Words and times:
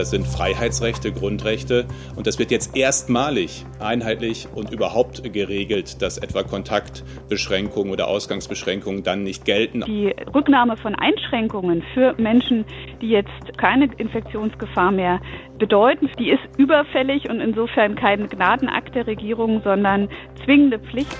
Das 0.00 0.08
sind 0.08 0.26
Freiheitsrechte, 0.26 1.12
Grundrechte. 1.12 1.84
Und 2.16 2.26
das 2.26 2.38
wird 2.38 2.50
jetzt 2.50 2.74
erstmalig 2.74 3.66
einheitlich 3.80 4.48
und 4.54 4.72
überhaupt 4.72 5.30
geregelt, 5.30 6.00
dass 6.00 6.16
etwa 6.16 6.42
Kontaktbeschränkungen 6.42 7.92
oder 7.92 8.08
Ausgangsbeschränkungen 8.08 9.02
dann 9.02 9.24
nicht 9.24 9.44
gelten. 9.44 9.84
Die 9.86 10.14
Rücknahme 10.34 10.78
von 10.78 10.94
Einschränkungen 10.94 11.84
für 11.92 12.14
Menschen, 12.16 12.64
die 13.02 13.10
jetzt 13.10 13.58
keine 13.58 13.90
Infektionsgefahr 13.98 14.90
mehr 14.90 15.20
bedeuten, 15.58 16.08
die 16.18 16.30
ist 16.30 16.40
überfällig 16.56 17.28
und 17.28 17.40
insofern 17.40 17.94
kein 17.94 18.26
Gnadenakt 18.26 18.94
der 18.94 19.06
Regierung, 19.06 19.60
sondern 19.62 20.08
zwingende 20.46 20.78
Pflicht. 20.78 21.14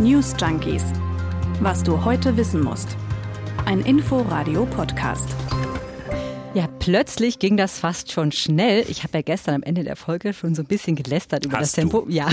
News 0.00 0.34
Junkies. 0.40 0.92
Was 1.60 1.84
du 1.84 2.04
heute 2.04 2.36
wissen 2.36 2.64
musst. 2.64 2.96
Ein 3.64 3.78
Info-Radio-Podcast. 3.78 5.36
Ja, 6.54 6.68
plötzlich 6.78 7.40
ging 7.40 7.56
das 7.56 7.80
fast 7.80 8.12
schon 8.12 8.30
schnell. 8.30 8.84
Ich 8.88 9.02
habe 9.02 9.18
ja 9.18 9.22
gestern 9.22 9.56
am 9.56 9.64
Ende 9.64 9.82
der 9.82 9.96
Folge 9.96 10.32
schon 10.32 10.54
so 10.54 10.62
ein 10.62 10.66
bisschen 10.66 10.94
gelästert 10.94 11.44
über 11.44 11.58
Hast 11.58 11.62
das 11.62 11.72
Tempo. 11.72 12.02
Du? 12.02 12.12
Ja. 12.12 12.28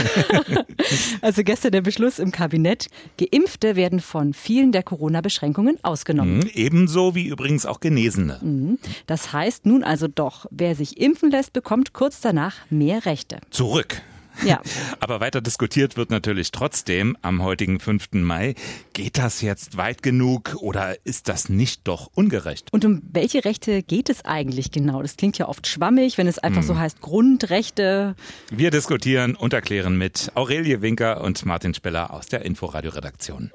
also 1.22 1.44
gestern 1.44 1.72
der 1.72 1.82
Beschluss 1.82 2.20
im 2.20 2.32
Kabinett. 2.32 2.86
Geimpfte 3.18 3.76
werden 3.76 4.00
von 4.00 4.36
vielen 4.36 4.72
der 4.72 4.84
Corona-Beschränkungen 4.84 5.80
ausgenommen. 5.82 6.38
Mhm, 6.38 6.50
ebenso 6.54 7.16
wie 7.16 7.30
übrigens 7.30 7.66
auch 7.66 7.80
Genesene. 7.80 8.38
Mhm. 8.44 8.78
Das 9.08 9.34
heißt 9.34 9.66
nun 9.66 9.84
also 9.84 10.08
doch, 10.08 10.46
wer 10.52 10.76
sich 10.76 11.02
impfen 11.02 11.32
lässt, 11.32 11.52
bekommt 11.52 11.94
kurz 11.94 12.22
danach 12.22 12.58
mehr 12.70 13.08
Rechte. 13.08 13.40
Zurück. 13.50 14.04
Ja. 14.44 14.62
Aber 15.00 15.20
weiter 15.20 15.42
diskutiert 15.42 15.98
wird 15.98 16.10
natürlich 16.10 16.52
trotzdem 16.52 17.18
am 17.22 17.44
heutigen 17.44 17.80
5. 17.80 18.10
Mai. 18.14 18.56
Geht 18.94 19.18
das 19.18 19.42
jetzt 19.42 19.78
weit 19.78 20.04
genug 20.04 20.56
oder 20.60 20.96
ist 21.06 21.30
das 21.30 21.50
nicht 21.50 21.88
doch 21.88 22.10
ungerecht? 22.14 22.68
Und 22.72 22.86
um 22.86 23.02
welche 23.12 23.46
Rechte 23.46 23.84
geht 23.84 24.10
es 24.10 24.26
eigentlich 24.26 24.72
genau? 24.72 25.02
Das 25.02 25.18
klingt 25.18 25.38
ja 25.38 25.48
oft 25.48 25.68
schwammig, 25.68 26.18
wenn 26.18 26.28
es 26.28 26.40
einfach 26.40 26.62
hm. 26.62 26.68
so 26.68 26.78
heißt 26.78 27.02
Grundrechte. 27.02 28.16
Wir 28.50 28.72
diskutieren 28.72 29.36
und 29.36 29.54
erklären 29.54 29.98
mit 29.98 30.32
Aurelie 30.36 30.82
Winker 30.82 31.22
und 31.22 31.46
Martin 31.46 31.74
Speller 31.74 32.12
aus 32.12 32.28
der 32.28 32.46
Inforadio-Redaktion. 32.46 33.52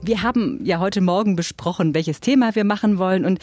Wir 0.00 0.22
haben 0.22 0.64
ja 0.64 0.78
heute 0.78 1.00
Morgen 1.00 1.36
besprochen, 1.36 1.94
welches 1.94 2.20
Thema 2.20 2.54
wir 2.54 2.64
machen 2.64 2.98
wollen 2.98 3.24
und 3.24 3.40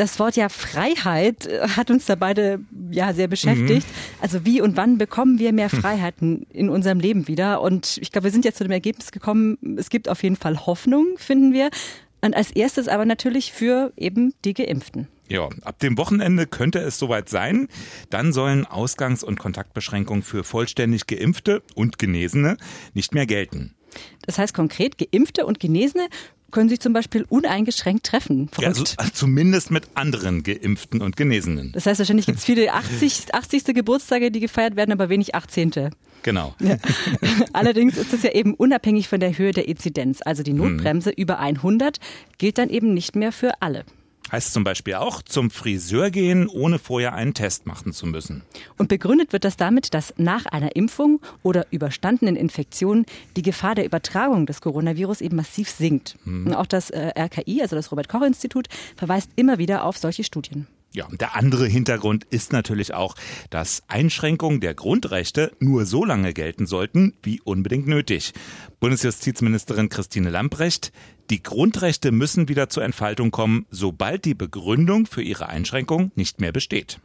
das 0.00 0.18
Wort 0.18 0.34
ja 0.34 0.48
Freiheit 0.48 1.46
äh, 1.46 1.68
hat 1.76 1.90
uns 1.90 2.06
da 2.06 2.14
beide 2.14 2.60
ja 2.90 3.12
sehr 3.12 3.28
beschäftigt. 3.28 3.86
Mhm. 3.86 4.22
Also 4.22 4.46
wie 4.46 4.62
und 4.62 4.76
wann 4.76 4.96
bekommen 4.96 5.38
wir 5.38 5.52
mehr 5.52 5.70
hm. 5.70 5.80
Freiheiten 5.80 6.46
in 6.50 6.70
unserem 6.70 6.98
Leben 6.98 7.28
wieder? 7.28 7.60
Und 7.60 7.98
ich 8.00 8.10
glaube, 8.10 8.24
wir 8.24 8.30
sind 8.32 8.44
jetzt 8.44 8.58
zu 8.58 8.64
dem 8.64 8.72
Ergebnis 8.72 9.12
gekommen, 9.12 9.58
es 9.78 9.90
gibt 9.90 10.08
auf 10.08 10.22
jeden 10.22 10.36
Fall 10.36 10.66
Hoffnung, 10.66 11.06
finden 11.16 11.52
wir. 11.52 11.70
Und 12.22 12.34
als 12.34 12.50
erstes 12.50 12.88
aber 12.88 13.04
natürlich 13.04 13.52
für 13.52 13.92
eben 13.96 14.34
die 14.44 14.54
Geimpften. 14.54 15.08
Ja, 15.28 15.48
ab 15.62 15.78
dem 15.78 15.96
Wochenende 15.96 16.46
könnte 16.46 16.80
es 16.80 16.98
soweit 16.98 17.28
sein. 17.28 17.68
Dann 18.08 18.32
sollen 18.32 18.66
Ausgangs- 18.66 19.22
und 19.22 19.38
Kontaktbeschränkungen 19.38 20.22
für 20.22 20.44
vollständig 20.44 21.06
Geimpfte 21.06 21.62
und 21.74 21.98
Genesene 21.98 22.56
nicht 22.94 23.14
mehr 23.14 23.26
gelten. 23.26 23.74
Das 24.26 24.38
heißt 24.38 24.54
konkret, 24.54 24.98
Geimpfte 24.98 25.46
und 25.46 25.60
Genesene 25.60 26.08
können 26.50 26.68
sich 26.68 26.80
zum 26.80 26.92
Beispiel 26.92 27.24
uneingeschränkt 27.28 28.06
treffen. 28.06 28.50
Ja, 28.58 28.68
also, 28.68 28.84
also 28.96 29.12
zumindest 29.12 29.70
mit 29.70 29.84
anderen 29.94 30.42
Geimpften 30.42 31.00
und 31.02 31.16
Genesenen. 31.16 31.72
Das 31.72 31.86
heißt, 31.86 31.98
wahrscheinlich 31.98 32.26
gibt 32.26 32.38
es 32.38 32.44
viele 32.44 32.72
80, 32.72 33.34
80. 33.34 33.64
Geburtstage, 33.74 34.30
die 34.30 34.40
gefeiert 34.40 34.76
werden, 34.76 34.92
aber 34.92 35.08
wenig 35.08 35.34
18. 35.34 35.90
Genau. 36.22 36.54
Ja. 36.60 36.76
Allerdings 37.52 37.96
ist 37.96 38.12
es 38.12 38.22
ja 38.22 38.32
eben 38.32 38.54
unabhängig 38.54 39.08
von 39.08 39.20
der 39.20 39.36
Höhe 39.36 39.52
der 39.52 39.68
Inzidenz. 39.68 40.20
Also 40.24 40.42
die 40.42 40.52
Notbremse 40.52 41.10
hm. 41.10 41.16
über 41.16 41.38
100 41.38 41.98
gilt 42.38 42.58
dann 42.58 42.68
eben 42.68 42.92
nicht 42.94 43.16
mehr 43.16 43.32
für 43.32 43.62
alle. 43.62 43.84
Heißt 44.32 44.52
zum 44.52 44.64
Beispiel 44.64 44.94
auch, 44.94 45.22
zum 45.22 45.50
Friseur 45.50 46.10
gehen, 46.10 46.48
ohne 46.48 46.78
vorher 46.78 47.14
einen 47.14 47.34
Test 47.34 47.66
machen 47.66 47.92
zu 47.92 48.06
müssen. 48.06 48.42
Und 48.78 48.88
begründet 48.88 49.32
wird 49.32 49.44
das 49.44 49.56
damit, 49.56 49.94
dass 49.94 50.14
nach 50.16 50.46
einer 50.46 50.76
Impfung 50.76 51.20
oder 51.42 51.66
überstandenen 51.70 52.36
Infektion 52.36 53.06
die 53.36 53.42
Gefahr 53.42 53.74
der 53.74 53.84
Übertragung 53.84 54.46
des 54.46 54.60
Coronavirus 54.60 55.20
eben 55.20 55.36
massiv 55.36 55.70
sinkt. 55.70 56.16
Hm. 56.24 56.46
Und 56.46 56.54
auch 56.54 56.66
das 56.66 56.90
äh, 56.90 57.12
RKI, 57.18 57.62
also 57.62 57.76
das 57.76 57.90
Robert-Koch-Institut, 57.90 58.68
verweist 58.96 59.30
immer 59.36 59.58
wieder 59.58 59.84
auf 59.84 59.98
solche 59.98 60.24
Studien. 60.24 60.66
Ja, 60.92 61.06
der 61.12 61.36
andere 61.36 61.68
Hintergrund 61.68 62.24
ist 62.30 62.52
natürlich 62.52 62.94
auch, 62.94 63.14
dass 63.48 63.84
Einschränkungen 63.86 64.60
der 64.60 64.74
Grundrechte 64.74 65.52
nur 65.60 65.86
so 65.86 66.04
lange 66.04 66.32
gelten 66.32 66.66
sollten, 66.66 67.14
wie 67.22 67.40
unbedingt 67.40 67.86
nötig. 67.86 68.32
Bundesjustizministerin 68.80 69.90
Christine 69.90 70.30
Lamprecht, 70.30 70.90
die 71.28 71.42
Grundrechte 71.42 72.12
müssen 72.12 72.48
wieder 72.48 72.70
zur 72.70 72.82
Entfaltung 72.82 73.30
kommen, 73.30 73.66
sobald 73.70 74.24
die 74.24 74.34
Begründung 74.34 75.04
für 75.04 75.22
ihre 75.22 75.50
Einschränkung 75.50 76.12
nicht 76.14 76.40
mehr 76.40 76.50
besteht. 76.50 76.98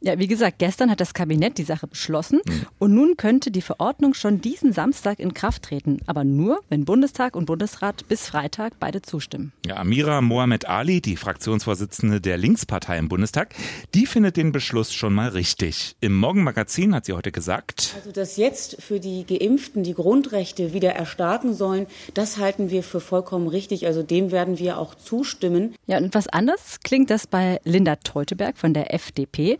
Ja, 0.00 0.18
wie 0.18 0.26
gesagt, 0.26 0.58
gestern 0.58 0.90
hat 0.90 1.00
das 1.00 1.14
Kabinett 1.14 1.56
die 1.56 1.64
Sache 1.64 1.86
beschlossen 1.86 2.40
mhm. 2.46 2.66
und 2.78 2.94
nun 2.94 3.16
könnte 3.16 3.50
die 3.50 3.62
Verordnung 3.62 4.12
schon 4.12 4.40
diesen 4.40 4.72
Samstag 4.72 5.18
in 5.18 5.32
Kraft 5.32 5.62
treten, 5.62 6.00
aber 6.06 6.22
nur, 6.22 6.60
wenn 6.68 6.84
Bundestag 6.84 7.34
und 7.34 7.46
Bundesrat 7.46 8.06
bis 8.06 8.28
Freitag 8.28 8.74
beide 8.78 9.00
zustimmen. 9.00 9.52
Ja, 9.64 9.76
Amira 9.76 10.20
Mohamed 10.20 10.68
Ali, 10.68 11.00
die 11.00 11.16
Fraktionsvorsitzende 11.16 12.20
der 12.20 12.36
Linkspartei 12.36 12.98
im 12.98 13.08
Bundestag, 13.08 13.54
die 13.94 14.06
findet 14.06 14.36
den 14.36 14.52
Beschluss 14.52 14.92
schon 14.92 15.14
mal 15.14 15.30
richtig. 15.30 15.96
Im 16.00 16.14
Morgenmagazin 16.16 16.94
hat 16.94 17.06
sie 17.06 17.14
heute 17.14 17.32
gesagt, 17.32 17.94
also 17.96 18.12
dass 18.12 18.36
jetzt 18.36 18.82
für 18.82 19.00
die 19.00 19.24
Geimpften 19.24 19.82
die 19.82 19.94
Grundrechte 19.94 20.74
wieder 20.74 20.90
erstarken 21.16 21.54
sollen, 21.54 21.86
das 22.14 22.36
halten 22.38 22.70
wir 22.70 22.82
für 22.82 23.00
vollkommen 23.00 23.48
richtig, 23.48 23.86
also 23.86 24.02
dem 24.02 24.30
werden 24.30 24.58
wir 24.58 24.78
auch 24.78 24.94
zustimmen. 24.94 25.74
Ja, 25.86 25.96
und 25.98 26.14
was 26.14 26.28
anders 26.28 26.80
klingt 26.84 27.10
das 27.10 27.26
bei 27.26 27.60
Linda 27.64 27.96
Teuteberg 27.96 28.58
von 28.58 28.74
der 28.74 28.92
FDP. 28.92 29.58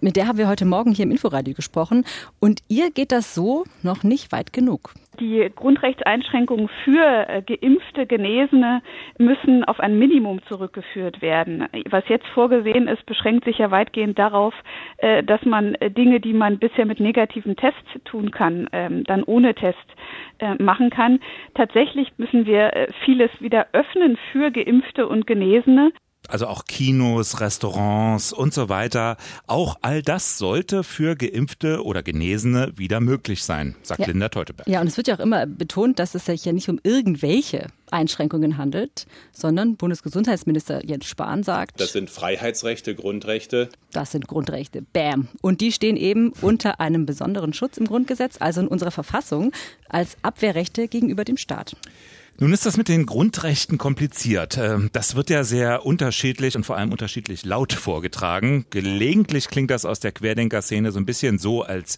Mit 0.00 0.16
der 0.16 0.28
haben 0.28 0.36
wir 0.36 0.48
heute 0.48 0.66
Morgen 0.66 0.92
hier 0.92 1.06
im 1.06 1.10
Inforadio 1.10 1.54
gesprochen. 1.54 2.04
Und 2.38 2.60
ihr 2.68 2.90
geht 2.90 3.12
das 3.12 3.34
so 3.34 3.64
noch 3.82 4.02
nicht 4.02 4.30
weit 4.30 4.52
genug. 4.52 4.92
Die 5.20 5.50
Grundrechtseinschränkungen 5.54 6.68
für 6.84 7.28
äh, 7.28 7.40
geimpfte 7.40 8.06
Genesene 8.06 8.82
müssen 9.18 9.64
auf 9.64 9.80
ein 9.80 9.98
Minimum 9.98 10.40
zurückgeführt 10.48 11.22
werden. 11.22 11.66
Was 11.88 12.04
jetzt 12.08 12.26
vorgesehen 12.34 12.86
ist, 12.86 13.06
beschränkt 13.06 13.46
sich 13.46 13.56
ja 13.56 13.70
weitgehend 13.70 14.18
darauf, 14.18 14.52
äh, 14.98 15.22
dass 15.22 15.42
man 15.46 15.74
äh, 15.76 15.90
Dinge, 15.90 16.20
die 16.20 16.34
man 16.34 16.58
bisher 16.58 16.84
mit 16.84 17.00
negativen 17.00 17.56
Tests 17.56 17.88
tun 18.04 18.30
kann, 18.30 18.68
ähm, 18.72 19.04
dann 19.04 19.22
ohne 19.22 19.54
Test 19.54 19.78
machen 20.58 20.90
kann. 20.90 21.20
Tatsächlich 21.54 22.12
müssen 22.18 22.44
wir 22.44 22.88
vieles 23.06 23.30
wieder 23.40 23.68
öffnen 23.72 24.18
für 24.32 24.50
Geimpfte 24.50 25.08
und 25.08 25.26
Genesene 25.26 25.92
also 26.28 26.46
auch 26.46 26.64
Kinos, 26.64 27.40
Restaurants 27.40 28.32
und 28.32 28.54
so 28.54 28.68
weiter. 28.68 29.16
Auch 29.46 29.76
all 29.82 30.02
das 30.02 30.38
sollte 30.38 30.84
für 30.84 31.16
Geimpfte 31.16 31.84
oder 31.84 32.02
Genesene 32.02 32.72
wieder 32.76 33.00
möglich 33.00 33.44
sein, 33.44 33.76
sagt 33.82 34.00
ja. 34.00 34.06
Linda 34.06 34.28
Teuteberg. 34.28 34.68
Ja, 34.68 34.80
und 34.80 34.86
es 34.86 34.96
wird 34.96 35.08
ja 35.08 35.16
auch 35.16 35.20
immer 35.20 35.46
betont, 35.46 35.98
dass 35.98 36.14
es 36.14 36.26
sich 36.26 36.44
ja 36.44 36.52
nicht 36.52 36.68
um 36.68 36.80
irgendwelche 36.82 37.68
Einschränkungen 37.90 38.56
handelt, 38.56 39.06
sondern 39.32 39.76
Bundesgesundheitsminister 39.76 40.84
Jens 40.84 41.06
Spahn 41.06 41.42
sagt, 41.42 41.80
das 41.80 41.92
sind 41.92 42.10
Freiheitsrechte, 42.10 42.94
Grundrechte. 42.94 43.68
Das 43.92 44.10
sind 44.10 44.26
Grundrechte. 44.26 44.82
Bam. 44.82 45.28
Und 45.40 45.60
die 45.60 45.72
stehen 45.72 45.96
eben 45.96 46.32
unter 46.40 46.80
einem 46.80 47.06
besonderen 47.06 47.52
Schutz 47.52 47.76
im 47.76 47.86
Grundgesetz, 47.86 48.36
also 48.40 48.60
in 48.60 48.68
unserer 48.68 48.90
Verfassung, 48.90 49.52
als 49.88 50.16
Abwehrrechte 50.22 50.88
gegenüber 50.88 51.24
dem 51.24 51.36
Staat. 51.36 51.76
Nun 52.38 52.52
ist 52.52 52.66
das 52.66 52.76
mit 52.76 52.88
den 52.88 53.06
Grundrechten 53.06 53.78
kompliziert. 53.78 54.58
Ähm, 54.58 54.90
das 54.92 55.14
wird 55.16 55.30
ja 55.30 55.42
sehr 55.42 55.86
unterschiedlich 55.86 56.54
und 56.54 56.66
vor 56.66 56.76
allem 56.76 56.92
unterschiedlich 56.92 57.46
laut 57.46 57.72
vorgetragen. 57.72 58.66
Gelegentlich 58.68 59.48
klingt 59.48 59.70
das 59.70 59.86
aus 59.86 60.00
der 60.00 60.12
Querdenker-Szene 60.12 60.92
so 60.92 60.98
ein 60.98 61.06
bisschen 61.06 61.38
so, 61.38 61.62
als, 61.62 61.96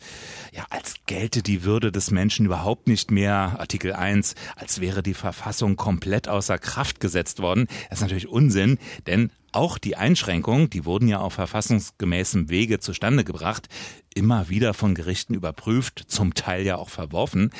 ja, 0.52 0.64
als 0.70 0.94
gelte 1.06 1.42
die 1.42 1.64
Würde 1.64 1.90
des 1.90 2.12
Menschen 2.12 2.46
überhaupt 2.46 2.86
nicht 2.86 3.10
mehr. 3.10 3.56
Artikel 3.58 3.92
1, 3.92 4.36
als 4.54 4.80
wäre 4.80 5.02
die 5.02 5.14
Verfassung 5.14 5.74
komplett 5.74 6.28
außer 6.28 6.56
Kraft 6.58 7.00
gesetzt 7.00 7.40
worden. 7.40 7.66
Das 7.90 7.98
ist 7.98 8.02
natürlich 8.02 8.28
Unsinn, 8.28 8.78
denn 9.08 9.32
auch 9.50 9.78
die 9.78 9.96
Einschränkungen, 9.96 10.70
die 10.70 10.84
wurden 10.84 11.08
ja 11.08 11.18
auf 11.18 11.32
verfassungsgemäßem 11.34 12.48
Wege 12.48 12.80
zustande 12.80 13.24
gebracht, 13.24 13.68
immer 14.14 14.48
wieder 14.48 14.74
von 14.74 14.94
Gerichten 14.94 15.34
überprüft, 15.34 16.04
zum 16.06 16.34
Teil 16.34 16.64
ja 16.64 16.76
auch 16.76 16.90
verworfen. 16.90 17.50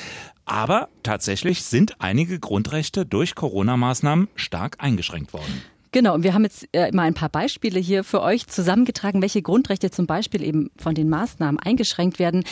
Aber 0.49 0.89
tatsächlich 1.03 1.63
sind 1.63 1.93
einige 1.99 2.39
Grundrechte 2.39 3.05
durch 3.05 3.35
Corona-Maßnahmen 3.35 4.29
stark 4.33 4.77
eingeschränkt 4.79 5.31
worden. 5.31 5.61
Genau, 5.91 6.15
und 6.15 6.23
wir 6.23 6.33
haben 6.33 6.43
jetzt 6.43 6.67
äh, 6.73 6.91
mal 6.91 7.03
ein 7.03 7.13
paar 7.13 7.29
Beispiele 7.29 7.79
hier 7.79 8.03
für 8.03 8.21
euch 8.21 8.47
zusammengetragen, 8.47 9.21
welche 9.21 9.43
Grundrechte 9.43 9.91
zum 9.91 10.07
Beispiel 10.07 10.43
eben 10.43 10.71
von 10.75 10.95
den 10.95 11.07
Maßnahmen 11.07 11.59
eingeschränkt 11.59 12.17
werden. 12.17 12.45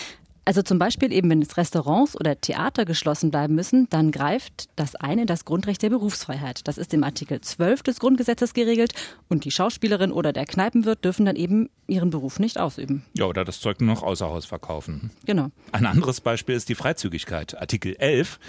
Also 0.47 0.61
zum 0.61 0.79
Beispiel 0.79 1.11
eben, 1.11 1.29
wenn 1.29 1.41
jetzt 1.41 1.57
Restaurants 1.57 2.17
oder 2.17 2.39
Theater 2.39 2.85
geschlossen 2.85 3.31
bleiben 3.31 3.53
müssen, 3.53 3.89
dann 3.89 4.11
greift 4.11 4.69
das 4.77 4.95
eine 4.95 5.25
das 5.25 5.43
Grundrecht 5.43 5.81
der 5.81 5.89
Berufsfreiheit. 5.89 6.65
Das 6.69 6.77
ist 6.77 6.93
im 6.93 7.03
Artikel 7.03 7.41
12 7.41 7.83
des 7.83 7.99
Grundgesetzes 7.99 8.53
geregelt 8.53 8.93
und 9.27 9.43
die 9.43 9.51
Schauspielerin 9.51 10.13
oder 10.13 10.31
der 10.31 10.45
Kneipenwirt 10.45 11.03
dürfen 11.03 11.25
dann 11.25 11.35
eben 11.35 11.69
ihren 11.85 12.11
Beruf 12.11 12.39
nicht 12.39 12.57
ausüben. 12.57 13.03
Ja, 13.13 13.25
oder 13.25 13.43
das 13.43 13.59
Zeug 13.59 13.81
nur 13.81 13.93
noch 13.93 14.03
außer 14.03 14.25
Haus 14.25 14.45
verkaufen. 14.45 15.11
Genau. 15.25 15.51
Ein 15.73 15.85
anderes 15.85 16.21
Beispiel 16.21 16.55
ist 16.55 16.69
die 16.69 16.75
Freizügigkeit. 16.75 17.59
Artikel 17.59 17.97
11. 17.97 18.39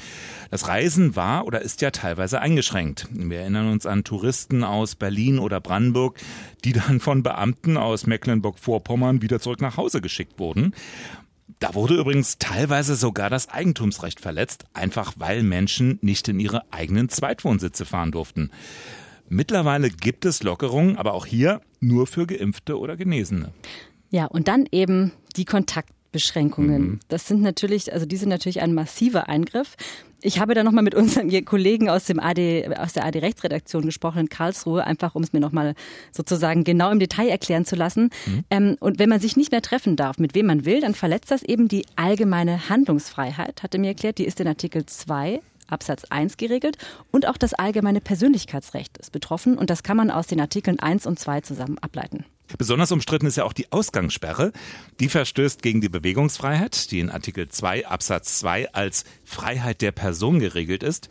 Das 0.53 0.69
Reisen 0.69 1.17
war 1.17 1.47
oder 1.47 1.63
ist 1.63 1.81
ja 1.81 1.91
teilweise 1.91 2.41
eingeschränkt. 2.41 3.09
Wir 3.11 3.41
erinnern 3.41 3.73
uns 3.73 3.87
an 3.87 4.05
Touristen 4.05 4.63
aus 4.63 4.95
Berlin 4.95 5.41
oder 5.41 5.61
Brandenburg, 5.61 6.17
die 6.65 6.75
dann 6.75 7.01
von 7.01 7.25
Beamten 7.25 7.77
aus 7.77 8.07
Mecklenburg-Vorpommern 8.07 9.21
wieder 9.21 9.41
zurück 9.41 9.61
nach 9.61 9.77
Hause 9.77 10.01
geschickt 10.01 10.39
wurden. 10.39 10.75
Da 11.59 11.75
wurde 11.75 11.97
übrigens 11.97 12.39
teilweise 12.39 12.95
sogar 12.95 13.31
das 13.31 13.49
Eigentumsrecht 13.49 14.21
verletzt, 14.21 14.65
einfach 14.75 15.15
weil 15.17 15.43
Menschen 15.43 15.99
nicht 16.03 16.29
in 16.29 16.41
ihre 16.41 16.73
eigenen 16.73 17.09
Zweitwohnsitze 17.09 17.85
fahren 17.85 18.13
durften. 18.13 18.51
Mittlerweile 19.29 19.91
gibt 19.91 20.25
es 20.25 20.43
Lockerungen, 20.43 20.97
aber 20.97 21.15
auch 21.15 21.27
hier 21.27 21.61
nur 21.81 22.07
für 22.07 22.27
Geimpfte 22.27 22.79
oder 22.79 22.97
Genesene. 22.97 23.53
Ja, 24.11 24.27
und 24.27 24.49
dann 24.49 24.67
eben 24.71 25.13
die 25.37 25.45
Kontaktbeschränkungen. 25.45 26.83
Mhm. 26.83 27.01
Das 27.09 27.27
sind 27.27 27.43
natürlich, 27.43 27.93
also 27.93 28.07
die 28.07 28.17
sind 28.17 28.31
natürlich 28.31 28.63
ein 28.63 28.73
massiver 28.73 29.29
Eingriff. 29.29 29.77
Ich 30.21 30.41
habe 30.41 30.55
da 30.55 30.65
nochmal 30.65 30.83
mit 30.83 30.97
unseren 30.97 31.31
Kollegen 31.45 31.89
aus, 31.89 32.07
dem 32.07 32.19
AD, 32.19 32.69
aus 32.77 32.93
der 32.93 33.05
AD-Rechtsredaktion 33.05 33.85
gesprochen 33.85 34.21
in 34.21 34.29
Karlsruhe, 34.29 34.85
einfach 34.85 35.15
um 35.15 35.23
es 35.23 35.33
mir 35.33 35.39
nochmal 35.39 35.75
sozusagen 36.11 36.65
genau 36.65 36.91
im 36.91 36.99
Detail 36.99 37.29
erklären 37.29 37.65
zu 37.65 37.77
lassen. 37.77 38.11
Mhm. 38.27 38.45
Ähm, 38.51 38.77
und 38.81 38.99
wenn 38.99 39.09
man 39.09 39.21
sich 39.21 39.37
nicht 39.37 39.53
mehr 39.53 39.63
treffen 39.63 39.95
darf, 39.95 40.19
mit 40.19 40.35
wem 40.35 40.47
man 40.47 40.65
will, 40.65 40.81
dann 40.81 40.95
verletzt 40.95 41.31
das 41.31 41.43
eben 41.43 41.69
die 41.69 41.87
allgemeine 41.95 42.69
Handlungsfreiheit, 42.69 43.63
hat 43.63 43.75
er 43.75 43.81
mir 43.81 43.89
erklärt. 43.89 44.19
Die 44.19 44.27
ist 44.27 44.41
in 44.41 44.49
Artikel 44.49 44.87
2 44.87 45.41
Absatz 45.69 46.05
1 46.05 46.37
geregelt 46.37 46.79
und 47.13 47.29
auch 47.29 47.37
das 47.37 47.55
allgemeine 47.55 48.01
Persönlichkeitsrecht 48.01 48.99
ist 48.99 49.13
betroffen 49.13 49.57
und 49.59 49.71
das 49.71 49.83
kann 49.83 49.97
man 49.97 50.11
aus 50.11 50.27
den 50.27 50.41
Artikeln 50.41 50.81
1 50.81 51.07
und 51.07 51.19
2 51.19 51.43
zusammen 51.43 51.79
ableiten. 51.79 52.25
Besonders 52.57 52.93
umstritten 52.93 53.27
ist 53.27 53.37
ja 53.37 53.45
auch 53.45 53.53
die 53.53 53.71
Ausgangssperre. 53.71 54.53
Die 55.01 55.09
verstößt 55.09 55.63
gegen 55.63 55.81
die 55.81 55.89
Bewegungsfreiheit, 55.89 56.91
die 56.91 57.01
in 57.01 57.11
Artikel 57.11 57.49
2 57.49 57.87
Absatz 57.87 58.39
2 58.39 58.73
als 58.73 59.05
Freiheit 59.25 59.83
der 59.83 59.93
Person 59.93 60.39
geregelt 60.39 60.83
ist. 60.83 61.09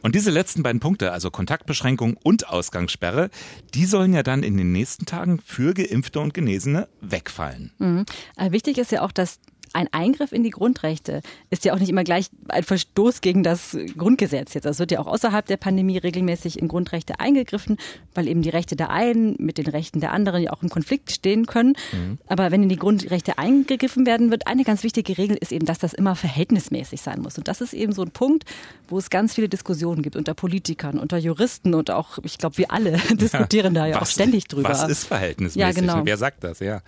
Und 0.00 0.14
diese 0.14 0.30
letzten 0.30 0.62
beiden 0.62 0.80
Punkte, 0.80 1.10
also 1.10 1.30
Kontaktbeschränkung 1.30 2.16
und 2.22 2.48
Ausgangssperre, 2.48 3.30
die 3.74 3.84
sollen 3.84 4.14
ja 4.14 4.22
dann 4.22 4.44
in 4.44 4.56
den 4.56 4.70
nächsten 4.70 5.06
Tagen 5.06 5.40
für 5.44 5.74
Geimpfte 5.74 6.20
und 6.20 6.34
Genesene 6.34 6.86
wegfallen. 7.00 7.72
Mhm. 7.78 8.06
Wichtig 8.50 8.78
ist 8.78 8.92
ja 8.92 9.02
auch, 9.02 9.10
dass 9.10 9.40
ein 9.72 9.88
Eingriff 9.92 10.32
in 10.32 10.42
die 10.42 10.50
Grundrechte 10.50 11.22
ist 11.50 11.64
ja 11.64 11.74
auch 11.74 11.78
nicht 11.78 11.88
immer 11.88 12.04
gleich 12.04 12.30
ein 12.48 12.62
Verstoß 12.62 13.20
gegen 13.20 13.42
das 13.42 13.76
Grundgesetz 13.96 14.54
jetzt. 14.54 14.64
Es 14.64 14.78
wird 14.78 14.90
ja 14.90 15.00
auch 15.00 15.06
außerhalb 15.06 15.46
der 15.46 15.56
Pandemie 15.56 15.98
regelmäßig 15.98 16.58
in 16.58 16.68
Grundrechte 16.68 17.20
eingegriffen, 17.20 17.78
weil 18.14 18.28
eben 18.28 18.42
die 18.42 18.50
Rechte 18.50 18.76
der 18.76 18.90
einen 18.90 19.36
mit 19.38 19.58
den 19.58 19.66
Rechten 19.66 20.00
der 20.00 20.12
anderen 20.12 20.42
ja 20.42 20.52
auch 20.52 20.62
im 20.62 20.68
Konflikt 20.68 21.12
stehen 21.12 21.46
können. 21.46 21.74
Mhm. 21.92 22.18
Aber 22.26 22.50
wenn 22.50 22.62
in 22.62 22.68
die 22.68 22.76
Grundrechte 22.76 23.38
eingegriffen 23.38 24.06
werden 24.06 24.30
wird, 24.30 24.46
eine 24.46 24.64
ganz 24.64 24.82
wichtige 24.82 25.16
Regel 25.18 25.36
ist 25.36 25.52
eben, 25.52 25.66
dass 25.66 25.78
das 25.78 25.92
immer 25.92 26.16
verhältnismäßig 26.16 27.00
sein 27.00 27.20
muss. 27.20 27.38
Und 27.38 27.48
das 27.48 27.60
ist 27.60 27.72
eben 27.72 27.92
so 27.92 28.02
ein 28.02 28.10
Punkt, 28.10 28.44
wo 28.88 28.98
es 28.98 29.10
ganz 29.10 29.34
viele 29.34 29.48
Diskussionen 29.48 30.02
gibt 30.02 30.16
unter 30.16 30.34
Politikern, 30.34 30.98
unter 30.98 31.18
Juristen 31.18 31.74
und 31.74 31.90
auch, 31.90 32.18
ich 32.22 32.38
glaube, 32.38 32.58
wir 32.58 32.70
alle 32.70 32.92
diskutieren 33.10 33.74
ja, 33.74 33.82
da 33.82 33.86
ja 33.86 33.96
was, 33.96 34.02
auch 34.02 34.12
ständig 34.12 34.48
drüber. 34.48 34.68
Was 34.68 34.88
ist 34.88 35.04
verhältnismäßig? 35.04 35.60
Ja, 35.60 35.72
genau. 35.72 36.04
Wer 36.04 36.16
sagt 36.16 36.44
das? 36.44 36.60
Ja. 36.60 36.82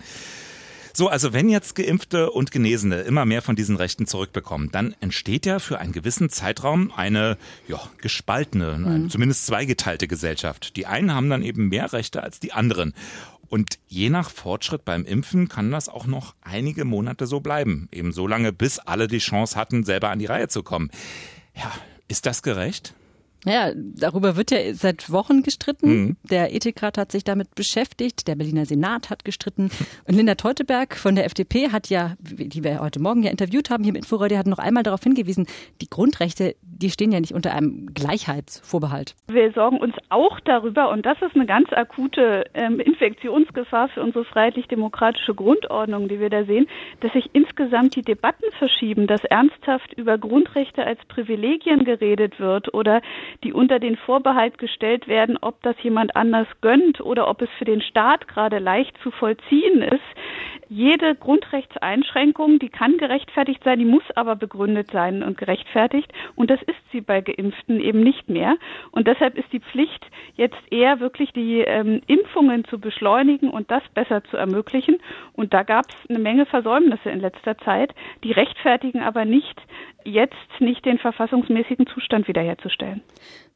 So, 0.93 1.07
also 1.07 1.33
wenn 1.33 1.49
jetzt 1.49 1.75
Geimpfte 1.75 2.31
und 2.31 2.51
Genesene 2.51 3.01
immer 3.01 3.25
mehr 3.25 3.41
von 3.41 3.55
diesen 3.55 3.75
Rechten 3.75 4.07
zurückbekommen, 4.07 4.71
dann 4.71 4.95
entsteht 4.99 5.45
ja 5.45 5.59
für 5.59 5.79
einen 5.79 5.93
gewissen 5.93 6.29
Zeitraum 6.29 6.91
eine 6.95 7.37
ja, 7.67 7.79
gespaltene, 7.99 8.77
mhm. 8.77 9.09
zumindest 9.09 9.45
zweigeteilte 9.45 10.07
Gesellschaft. 10.07 10.75
Die 10.75 10.85
einen 10.85 11.13
haben 11.13 11.29
dann 11.29 11.43
eben 11.43 11.69
mehr 11.69 11.93
Rechte 11.93 12.23
als 12.23 12.39
die 12.39 12.53
anderen. 12.53 12.93
Und 13.47 13.79
je 13.87 14.09
nach 14.09 14.29
Fortschritt 14.29 14.85
beim 14.85 15.03
Impfen 15.03 15.49
kann 15.49 15.71
das 15.71 15.89
auch 15.89 16.05
noch 16.05 16.35
einige 16.41 16.85
Monate 16.85 17.27
so 17.27 17.41
bleiben. 17.41 17.89
Eben 17.91 18.13
so 18.13 18.25
lange, 18.25 18.53
bis 18.53 18.79
alle 18.79 19.07
die 19.07 19.17
Chance 19.17 19.57
hatten, 19.57 19.83
selber 19.83 20.09
an 20.09 20.19
die 20.19 20.25
Reihe 20.25 20.47
zu 20.47 20.63
kommen. 20.63 20.89
Ja, 21.53 21.69
ist 22.07 22.25
das 22.25 22.43
gerecht? 22.43 22.93
Ja, 23.45 23.71
darüber 23.75 24.35
wird 24.35 24.51
ja 24.51 24.73
seit 24.73 25.11
Wochen 25.11 25.41
gestritten. 25.41 25.89
Mhm. 25.89 26.17
Der 26.29 26.53
Ethikrat 26.53 26.97
hat 26.97 27.11
sich 27.11 27.23
damit 27.23 27.55
beschäftigt, 27.55 28.27
der 28.27 28.35
Berliner 28.35 28.65
Senat 28.65 29.09
hat 29.09 29.25
gestritten. 29.25 29.71
Und 30.07 30.15
Linda 30.15 30.35
Teuteberg 30.35 30.95
von 30.95 31.15
der 31.15 31.25
FDP 31.25 31.71
hat 31.71 31.89
ja, 31.89 32.15
die 32.19 32.63
wir 32.63 32.79
heute 32.81 33.01
Morgen 33.01 33.23
ja 33.23 33.31
interviewt 33.31 33.69
haben 33.69 33.83
hier 33.83 33.91
im 33.91 33.95
Inforadio, 33.95 34.37
hat 34.37 34.47
noch 34.47 34.59
einmal 34.59 34.83
darauf 34.83 35.01
hingewiesen, 35.01 35.47
die 35.81 35.89
Grundrechte, 35.89 36.55
die 36.61 36.91
stehen 36.91 37.11
ja 37.11 37.19
nicht 37.19 37.33
unter 37.33 37.53
einem 37.53 37.87
Gleichheitsvorbehalt. 37.93 39.15
Wir 39.27 39.51
sorgen 39.53 39.79
uns 39.79 39.95
auch 40.09 40.39
darüber, 40.41 40.89
und 40.89 41.05
das 41.05 41.19
ist 41.21 41.35
eine 41.35 41.45
ganz 41.45 41.71
akute 41.73 42.45
ähm, 42.53 42.79
Infektionsgefahr 42.79 43.89
für 43.89 44.01
unsere 44.01 44.25
freiheitlich-demokratische 44.25 45.33
Grundordnung, 45.33 46.07
die 46.07 46.19
wir 46.19 46.29
da 46.29 46.43
sehen, 46.45 46.67
dass 46.99 47.11
sich 47.13 47.29
insgesamt 47.33 47.95
die 47.95 48.03
Debatten 48.03 48.45
verschieben, 48.59 49.07
dass 49.07 49.23
ernsthaft 49.23 49.93
über 49.93 50.17
Grundrechte 50.17 50.83
als 50.83 50.99
Privilegien 51.07 51.85
geredet 51.85 52.39
wird 52.39 52.73
oder 52.73 53.01
die 53.43 53.53
unter 53.53 53.79
den 53.79 53.97
Vorbehalt 53.97 54.57
gestellt 54.57 55.07
werden, 55.07 55.37
ob 55.41 55.61
das 55.63 55.75
jemand 55.81 56.15
anders 56.15 56.47
gönnt 56.61 57.01
oder 57.01 57.27
ob 57.27 57.41
es 57.41 57.49
für 57.57 57.65
den 57.65 57.81
Staat 57.81 58.27
gerade 58.27 58.59
leicht 58.59 58.97
zu 59.03 59.11
vollziehen 59.11 59.81
ist. 59.81 60.01
Jede 60.73 61.15
Grundrechtseinschränkung, 61.15 62.57
die 62.57 62.69
kann 62.69 62.97
gerechtfertigt 62.97 63.61
sein, 63.65 63.79
die 63.79 63.85
muss 63.85 64.03
aber 64.15 64.37
begründet 64.37 64.89
sein 64.89 65.21
und 65.21 65.37
gerechtfertigt. 65.37 66.09
Und 66.35 66.49
das 66.49 66.61
ist 66.61 66.79
sie 66.93 67.01
bei 67.01 67.19
Geimpften 67.19 67.81
eben 67.81 68.01
nicht 68.01 68.29
mehr. 68.29 68.55
Und 68.91 69.05
deshalb 69.05 69.37
ist 69.37 69.51
die 69.51 69.59
Pflicht 69.59 70.05
jetzt 70.35 70.61
eher 70.71 71.01
wirklich 71.01 71.33
die 71.33 71.59
ähm, 71.59 72.01
Impfungen 72.07 72.63
zu 72.63 72.79
beschleunigen 72.79 73.49
und 73.49 73.69
das 73.69 73.83
besser 73.93 74.23
zu 74.23 74.37
ermöglichen. 74.37 74.99
Und 75.33 75.53
da 75.53 75.63
gab 75.63 75.89
es 75.89 76.09
eine 76.09 76.19
Menge 76.19 76.45
Versäumnisse 76.45 77.09
in 77.09 77.19
letzter 77.19 77.57
Zeit, 77.57 77.93
die 78.23 78.31
rechtfertigen 78.31 79.01
aber 79.01 79.25
nicht, 79.25 79.61
jetzt 80.05 80.35
nicht 80.59 80.85
den 80.85 80.97
verfassungsmäßigen 80.97 81.87
Zustand 81.87 82.27
wiederherzustellen. 82.27 83.01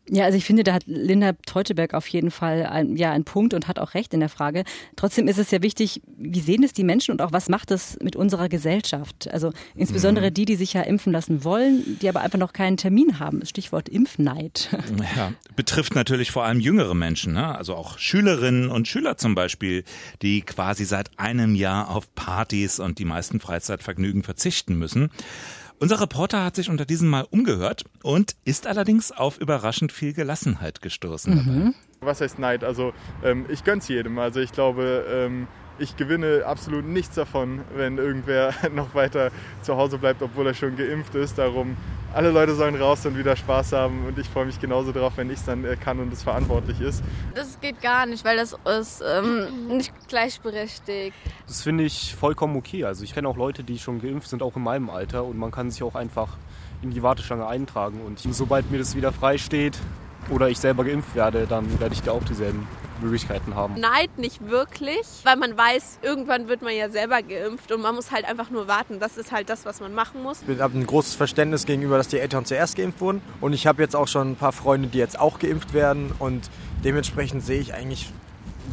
Ja, 0.08 0.26
also 0.26 0.38
ich 0.38 0.46
finde, 0.46 0.64
da 0.64 0.74
hat 0.74 0.84
Linda 0.86 1.34
Teuteberg 1.48 1.96
auf 1.96 2.08
jeden 2.08 2.30
Fall 2.30 2.68
ein, 2.68 2.96
ja 2.96 3.12
einen 3.12 3.24
Punkt 3.24 3.56
und 3.56 3.68
hat 3.68 3.80
auch 3.80 3.96
recht 3.96 4.14
in 4.14 4.20
der 4.20 4.30
Frage. 4.30 4.64
Trotzdem 4.96 5.28
ist 5.28 5.40
es 5.40 5.50
ja 5.50 5.64
wichtig, 5.64 6.02
wie 6.16 6.42
sehen 6.42 6.64
es 6.64 6.74
die 6.74 6.84
Menschen 6.84 7.12
und 7.12 7.24
auch 7.24 7.32
was 7.32 7.50
macht 7.50 7.72
es 7.72 7.98
mit 8.04 8.16
unserer 8.16 8.48
Gesellschaft? 8.48 9.28
Also 9.32 9.52
insbesondere 9.76 10.30
mhm. 10.30 10.34
die, 10.36 10.46
die 10.46 10.56
sich 10.56 10.74
ja 10.74 10.82
impfen 10.82 11.12
lassen 11.12 11.44
wollen, 11.44 11.98
die 12.02 12.10
aber 12.10 12.22
einfach 12.22 12.38
noch 12.38 12.54
keinen 12.54 12.78
Termin 12.78 13.20
haben. 13.20 13.44
Stichwort 13.46 13.90
Impfneid. 13.90 14.70
Ja, 15.16 15.34
betrifft 15.56 15.94
natürlich 15.94 16.32
vor 16.32 16.46
allem 16.46 16.60
jüngere 16.60 16.96
Menschen, 16.96 17.34
ne? 17.34 17.56
also 17.56 17.76
auch 17.76 18.00
Schülerinnen 18.00 18.70
und 18.70 18.88
Schüler 18.88 19.18
zum 19.18 19.36
Beispiel, 19.36 19.84
die 20.22 20.42
quasi 20.42 20.84
seit 20.84 21.20
einem 21.20 21.56
Jahr 21.56 21.90
auf 21.90 22.14
Partys 22.16 22.80
und 22.80 22.98
die 22.98 23.06
meisten 23.06 23.40
Freizeitvergnügen 23.40 24.24
verzichten 24.24 24.78
müssen. 24.78 25.12
Unser 25.80 26.00
Reporter 26.00 26.44
hat 26.44 26.56
sich 26.56 26.70
unter 26.70 26.86
diesem 26.86 27.10
Mal 27.10 27.28
umgehört 27.30 27.84
und 28.02 28.36
ist 28.46 28.66
allerdings 28.66 29.12
auf 29.12 29.38
überraschend 29.38 29.92
viel 29.92 30.14
Gelassenheit 30.14 30.82
gestoßen. 30.82 31.34
Mhm. 31.36 31.76
Was 32.00 32.22
heißt 32.22 32.40
Neid? 32.40 32.64
Also 32.64 32.94
ähm, 33.24 33.46
ich 33.50 33.64
gönn's 33.64 33.88
jedem. 33.88 34.18
Also 34.20 34.40
ich 34.40 34.52
glaube, 34.52 35.06
ähm, 35.10 35.48
ich 35.78 35.98
gewinne 35.98 36.44
absolut 36.46 36.86
nichts 36.86 37.16
davon, 37.16 37.62
wenn 37.76 37.98
irgendwer 37.98 38.54
noch 38.74 38.94
weiter 38.96 39.32
zu 39.62 39.76
Hause 39.76 39.98
bleibt, 39.98 40.22
obwohl 40.22 40.48
er 40.48 40.54
schon 40.54 40.76
geimpft 40.76 41.16
ist. 41.16 41.38
Darum, 41.38 41.76
alle 42.14 42.32
Leute 42.32 42.56
sollen 42.56 42.76
raus 42.76 43.06
und 43.06 43.18
wieder 43.18 43.36
Spaß 43.36 43.74
haben 43.74 44.06
und 44.08 44.18
ich 44.18 44.30
freue 44.30 44.46
mich 44.46 44.60
genauso 44.60 44.92
drauf, 44.92 45.14
wenn 45.18 45.30
ich 45.30 45.40
es 45.40 45.46
dann 45.46 45.66
äh, 45.66 45.76
kann 45.76 46.00
und 46.00 46.14
es 46.14 46.24
verantwortlich 46.24 46.80
ist. 46.80 47.04
Das 47.34 47.60
geht 47.60 47.82
gar 47.82 48.06
nicht, 48.06 48.24
weil 48.24 48.38
das 48.38 48.56
ist 48.80 49.04
ähm, 49.06 49.68
nicht 49.68 49.92
gleichberechtigt. 50.08 51.16
Das 51.48 51.62
finde 51.62 51.84
ich 51.84 52.16
vollkommen 52.16 52.56
okay. 52.56 52.86
Also 52.86 53.04
ich 53.04 53.14
kenne 53.14 53.28
auch 53.28 53.38
Leute, 53.38 53.64
die 53.64 53.78
schon 53.80 54.02
geimpft 54.02 54.30
sind, 54.30 54.42
auch 54.42 54.56
in 54.56 54.64
meinem 54.64 54.90
Alter 54.90 55.26
und 55.26 55.38
man 55.38 55.52
kann 55.52 55.72
sich 55.72 55.84
auch 55.84 55.96
einfach 55.96 56.38
in 56.82 56.92
die 56.92 57.04
Warteschlange 57.04 57.48
eintragen 57.48 58.02
und 58.06 58.20
sobald 58.20 58.70
mir 58.72 58.78
das 58.78 58.96
wieder 58.96 59.12
frei 59.12 59.38
steht 59.38 59.78
oder 60.30 60.50
ich 60.50 60.60
selber 60.60 60.84
geimpft 60.84 61.16
werde, 61.16 61.48
dann 61.48 61.80
werde 61.80 61.94
ich 61.94 62.02
da 62.02 62.12
auch 62.12 62.24
dieselben 62.24 62.68
Möglichkeiten 63.02 63.56
haben. 63.56 63.80
Neid 63.80 64.18
nicht 64.18 64.48
wirklich, 64.50 65.06
weil 65.24 65.36
man 65.36 65.58
weiß, 65.58 66.00
irgendwann 66.02 66.48
wird 66.48 66.62
man 66.62 66.76
ja 66.76 66.90
selber 66.90 67.22
geimpft 67.22 67.72
und 67.72 67.82
man 67.82 67.96
muss 67.96 68.12
halt 68.12 68.26
einfach 68.26 68.50
nur 68.50 68.68
warten. 68.68 69.00
Das 69.00 69.18
ist 69.18 69.32
halt 69.32 69.50
das, 69.50 69.66
was 69.66 69.80
man 69.80 69.94
machen 69.94 70.24
muss. 70.24 70.40
Ich 70.48 70.60
habe 70.60 70.78
ein 70.78 70.86
großes 70.86 71.16
Verständnis 71.16 71.66
gegenüber, 71.66 71.98
dass 71.98 72.08
die 72.08 72.20
Eltern 72.20 72.46
zuerst 72.46 72.76
geimpft 72.76 73.02
wurden 73.02 73.22
und 73.42 73.54
ich 73.54 73.68
habe 73.68 73.82
jetzt 73.82 73.96
auch 73.96 74.08
schon 74.08 74.32
ein 74.32 74.36
paar 74.36 74.52
Freunde, 74.52 74.88
die 74.88 74.98
jetzt 74.98 75.20
auch 75.20 75.40
geimpft 75.40 75.74
werden 75.74 76.12
und 76.20 76.50
dementsprechend 76.84 77.44
sehe 77.44 77.60
ich 77.60 77.74
eigentlich 77.74 78.12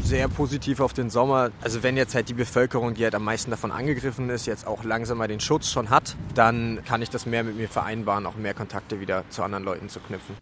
sehr 0.02 0.28
positiv 0.28 0.80
auf 0.80 0.92
den 0.92 1.10
Sommer. 1.10 1.50
Also 1.60 1.82
wenn 1.82 1.96
jetzt 1.96 2.14
halt 2.14 2.28
die 2.28 2.34
Bevölkerung, 2.34 2.94
die 2.94 3.04
halt 3.04 3.14
am 3.14 3.24
meisten 3.24 3.50
davon 3.50 3.70
angegriffen 3.70 4.30
ist, 4.30 4.46
jetzt 4.46 4.66
auch 4.66 4.84
langsam 4.84 5.18
mal 5.18 5.28
den 5.28 5.40
Schutz 5.40 5.70
schon 5.70 5.90
hat, 5.90 6.16
dann 6.34 6.82
kann 6.84 7.02
ich 7.02 7.10
das 7.10 7.26
mehr 7.26 7.44
mit 7.44 7.56
mir 7.56 7.68
vereinbaren, 7.68 8.26
auch 8.26 8.36
mehr 8.36 8.54
Kontakte 8.54 9.00
wieder 9.00 9.24
zu 9.30 9.42
anderen 9.42 9.64
Leuten 9.64 9.88
zu 9.88 10.00
knüpfen. 10.00 10.36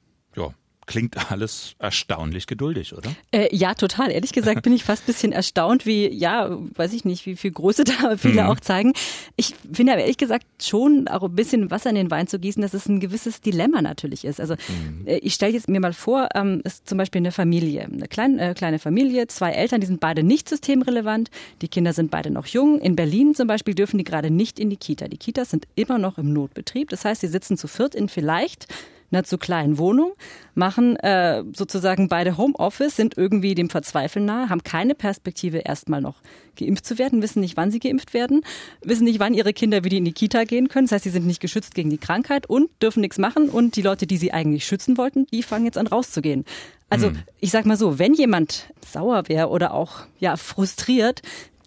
Klingt 0.90 1.30
alles 1.30 1.76
erstaunlich 1.78 2.49
geduldig, 2.49 2.97
oder? 2.97 3.14
Äh, 3.30 3.54
ja, 3.54 3.75
total. 3.75 4.11
Ehrlich 4.11 4.32
gesagt 4.32 4.62
bin 4.62 4.73
ich 4.73 4.82
fast 4.82 5.04
ein 5.04 5.06
bisschen 5.06 5.30
erstaunt, 5.30 5.87
wie, 5.87 6.09
ja, 6.09 6.50
weiß 6.50 6.92
ich 6.94 7.04
nicht, 7.04 7.26
wie 7.26 7.37
viel 7.37 7.52
Größe 7.52 7.85
da 8.02 8.16
viele 8.16 8.42
mhm. 8.42 8.49
auch 8.49 8.59
zeigen. 8.59 8.92
Ich 9.37 9.54
finde 9.73 9.92
aber 9.92 10.00
ehrlich 10.00 10.16
gesagt 10.16 10.47
schon 10.61 11.06
auch 11.06 11.23
ein 11.23 11.37
bisschen 11.37 11.70
Wasser 11.70 11.90
in 11.90 11.94
den 11.94 12.11
Wein 12.11 12.26
zu 12.26 12.40
gießen, 12.40 12.61
dass 12.61 12.75
es 12.75 12.88
ein 12.88 12.99
gewisses 12.99 13.40
Dilemma 13.40 13.82
natürlich 13.82 14.25
ist. 14.25 14.40
Also 14.40 14.54
mhm. 14.54 15.06
äh, 15.06 15.18
ich 15.18 15.35
stelle 15.35 15.52
jetzt 15.52 15.68
mir 15.68 15.78
mal 15.78 15.92
vor, 15.92 16.28
ähm, 16.35 16.61
ist 16.64 16.88
zum 16.88 16.99
Beispiel 16.99 17.20
eine 17.20 17.30
Familie, 17.30 17.82
eine 17.85 18.09
klein, 18.09 18.40
äh, 18.40 18.52
kleine 18.56 18.80
Familie, 18.80 19.28
zwei 19.28 19.52
Eltern, 19.52 19.80
die 19.80 19.87
sind 19.87 20.00
beide 20.00 20.25
nicht 20.25 20.49
systemrelevant, 20.49 21.30
die 21.62 21.68
Kinder 21.68 21.92
sind 21.92 22.11
beide 22.11 22.32
noch 22.32 22.47
jung. 22.47 22.80
In 22.80 22.97
Berlin 22.97 23.37
zum 23.37 23.47
Beispiel 23.47 23.76
dürfen 23.76 23.99
die 23.99 24.04
gerade 24.04 24.32
nicht 24.32 24.59
in 24.59 24.70
die 24.70 24.76
Kita. 24.76 25.06
Die 25.06 25.18
Kitas 25.18 25.50
sind 25.50 25.68
immer 25.76 25.99
noch 25.99 26.18
im 26.18 26.32
Notbetrieb. 26.32 26.88
Das 26.88 27.04
heißt, 27.04 27.20
sie 27.20 27.28
sitzen 27.28 27.56
zu 27.56 27.68
viert 27.68 27.94
in 27.94 28.09
vielleicht 28.09 28.66
einer 29.11 29.25
zu 29.25 29.38
kleinen 29.38 29.79
Wohnung, 29.79 30.12
machen 30.55 30.97
äh, 30.97 31.43
sozusagen 31.55 32.09
beide 32.09 32.37
Homeoffice, 32.37 32.97
sind 32.97 33.17
irgendwie 33.17 33.55
dem 33.55 33.71
Verzweifeln 33.71 34.25
nahe, 34.25 34.49
haben 34.49 34.62
keine 34.62 34.95
Perspektive, 34.95 35.59
erstmal 35.59 36.00
noch 36.00 36.17
geimpft 36.57 36.87
zu 36.87 36.99
werden, 36.99 37.23
wissen 37.23 37.40
nicht, 37.40 37.57
wann 37.57 37.71
sie 37.71 37.79
geimpft 37.79 38.14
werden, 38.14 38.43
wissen 38.83 39.05
nicht, 39.05 39.21
wann 39.21 39.35
ihre 39.35 39.52
Kinder 39.52 39.85
wieder 39.85 39.97
in 39.97 40.05
die 40.05 40.12
Kita 40.12 40.45
gehen 40.45 40.69
können. 40.69 40.87
Das 40.87 40.93
heißt, 40.93 41.05
sie 41.05 41.11
sind 41.11 41.26
nicht 41.26 41.40
geschützt 41.40 41.75
gegen 41.75 41.90
die 41.90 41.99
Krankheit 41.99 42.49
und 42.49 42.71
dürfen 42.83 43.00
nichts 43.00 43.19
machen. 43.19 43.49
Und 43.49 43.76
die 43.76 43.83
Leute, 43.83 44.07
die 44.07 44.17
sie 44.17 44.33
eigentlich 44.33 44.67
schützen 44.67 44.99
wollten, 44.99 45.26
die 45.33 45.43
fangen 45.43 45.64
jetzt 45.64 45.79
an 45.79 45.87
rauszugehen. 45.87 46.45
Also 46.90 47.09
hm. 47.09 47.19
ich 47.38 47.52
sag 47.52 47.67
mal 47.67 47.76
so, 47.76 47.99
wenn 47.99 48.14
jemand 48.14 48.69
sauer 48.85 49.29
wäre 49.29 49.49
oder 49.49 49.73
auch 49.75 50.07
ja 50.19 50.37
frustriert, 50.37 51.23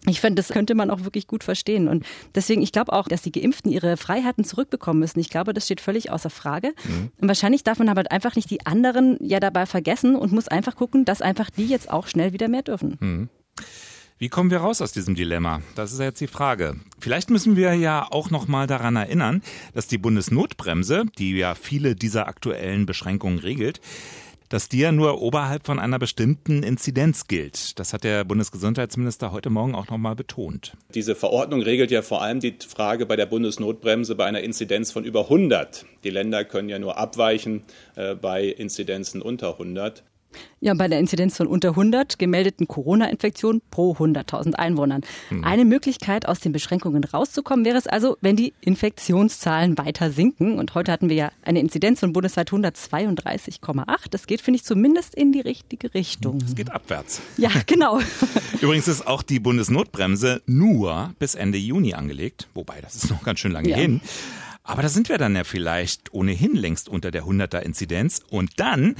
ich 0.06 0.20
finde, 0.20 0.42
das 0.42 0.50
könnte 0.50 0.76
man 0.76 0.90
auch 0.90 1.04
wirklich 1.04 1.28
gut 1.28 1.44
verstehen. 1.44 1.88
Und 1.88 2.06
deswegen, 2.36 2.62
ich 2.62 2.72
glaube 2.72 2.94
auch, 2.94 3.08
dass 3.08 3.22
die 3.22 3.32
Geimpften 3.32 3.72
ihre 3.72 3.98
Freiheiten 3.98 4.44
zurückbekommen 4.44 5.00
müssen. 5.00 5.20
Ich 5.20 5.30
glaube, 5.30 5.54
das 5.54 5.66
steht 5.66 5.82
völlig 5.82 6.12
außer 6.12 6.30
Frage. 6.30 6.74
Mhm. 6.86 7.12
Und 7.20 7.28
wahrscheinlich 7.28 7.64
darf 7.64 7.80
man 7.80 7.90
aber 7.90 8.04
einfach 8.12 8.36
nicht 8.36 8.50
die 8.50 8.66
anderen 8.66 9.18
ja 9.22 9.40
dabei 9.40 9.66
vergessen 9.66 10.16
und 10.16 10.32
muss 10.32 10.48
einfach 10.48 10.76
gucken, 10.76 11.06
dass 11.06 11.22
einfach 11.22 11.50
die 11.50 11.68
jetzt 11.68 11.90
auch 11.90 12.08
schnell 12.08 12.34
wieder 12.34 12.48
mehr 12.48 12.64
dürfen. 12.64 12.98
Mhm. 13.00 13.30
Wie 14.18 14.30
kommen 14.30 14.52
wir 14.52 14.60
raus 14.60 14.82
aus 14.82 14.92
diesem 14.92 15.16
Dilemma? 15.16 15.62
Das 15.76 15.92
ist 15.92 16.00
jetzt 16.00 16.22
die 16.22 16.28
Frage. 16.28 16.76
Vielleicht 17.00 17.30
müssen 17.30 17.56
wir 17.56 17.74
ja 17.74 18.08
auch 18.10 18.30
noch 18.30 18.48
mal 18.48 18.68
daran 18.68 18.96
erinnern, 18.96 19.42
dass 19.74 19.88
die 19.88 19.98
Bundesnotbremse, 19.98 21.06
die 21.18 21.36
ja 21.36 21.56
viele 21.56 21.96
dieser 21.96 22.28
aktuellen 22.28 22.86
Beschränkungen 22.86 23.40
regelt, 23.40 23.82
dass 24.54 24.70
die 24.70 24.78
ja 24.78 24.92
nur 24.92 25.20
oberhalb 25.20 25.66
von 25.66 25.80
einer 25.80 25.98
bestimmten 25.98 26.62
Inzidenz 26.62 27.26
gilt. 27.26 27.80
Das 27.80 27.92
hat 27.92 28.04
der 28.04 28.24
Bundesgesundheitsminister 28.24 29.32
heute 29.32 29.50
Morgen 29.50 29.74
auch 29.74 29.88
nochmal 29.88 30.16
betont. 30.16 30.78
Diese 30.94 31.16
Verordnung 31.16 31.64
regelt 31.64 31.90
ja 31.90 32.04
vor 32.04 32.22
allem 32.22 32.40
die 32.40 32.54
Frage 32.68 33.08
bei 33.08 33.16
der 33.16 33.26
Bundesnotbremse 33.26 34.14
bei 34.14 34.26
einer 34.26 34.42
Inzidenz 34.42 34.92
von 34.92 35.06
über 35.06 35.22
100. 35.22 35.88
Die 36.04 36.12
Länder 36.12 36.46
können 36.46 36.70
ja 36.70 36.78
nur 36.78 37.00
abweichen 37.00 37.64
äh, 37.96 38.14
bei 38.14 38.46
Inzidenzen 38.46 39.24
unter 39.24 39.54
100. 39.54 40.04
Ja, 40.60 40.74
bei 40.74 40.88
der 40.88 41.00
Inzidenz 41.00 41.38
von 41.38 41.48
unter 41.48 41.70
100 41.70 42.18
gemeldeten 42.18 42.68
Corona-Infektionen 42.68 43.62
pro 43.70 43.94
100.000 43.94 44.54
Einwohnern. 44.54 45.02
Mhm. 45.30 45.44
Eine 45.44 45.66
Möglichkeit, 45.66 46.28
aus 46.28 46.40
den 46.40 46.52
Beschränkungen 46.52 47.04
rauszukommen, 47.04 47.66
wäre 47.66 47.78
es 47.78 47.88
also, 47.88 48.18
wenn 48.22 48.36
die 48.36 48.54
Infektionszahlen 48.62 49.78
weiter 49.78 50.12
sinken. 50.12 50.60
Und 50.60 50.75
heute 50.75 50.92
hatten 50.92 51.10
wir 51.10 51.16
ja 51.16 51.32
eine 51.44 51.60
Inzidenz 51.60 52.00
von 52.00 52.13
bundesweit 52.13 52.52
132,8. 52.52 53.86
Das 54.10 54.28
geht, 54.28 54.42
finde 54.42 54.58
ich, 54.58 54.63
zumindest 54.63 55.16
in 55.16 55.32
die 55.32 55.42
richtige 55.42 55.94
Richtung. 55.94 56.38
Es 56.46 56.56
geht 56.56 56.72
abwärts. 56.72 57.22
Ja, 57.38 57.50
genau. 57.66 58.00
Übrigens 58.62 58.88
ist 58.88 59.06
auch 59.06 59.24
die 59.24 59.40
Bundesnotbremse 59.40 60.42
nur 60.46 61.13
bis 61.20 61.36
Ende 61.36 61.58
Juni 61.58 61.94
angelegt. 61.94 62.48
Wobei, 62.54 62.80
das 62.82 62.96
ist 62.96 63.10
noch 63.10 63.24
ganz 63.24 63.40
schön 63.40 63.52
lange 63.52 63.70
ja. 63.70 63.75
hin. 63.75 64.02
Aber 64.65 64.82
da 64.82 64.88
sind 64.88 65.10
wir 65.10 65.17
dann 65.17 65.36
ja 65.36 65.43
vielleicht 65.43 66.13
ohnehin 66.13 66.55
längst 66.55 66.88
unter 66.88 67.12
der 67.12 67.25
100er 67.25 67.60
Inzidenz. 67.60 68.22
Und 68.29 68.60
dann, 68.62 68.96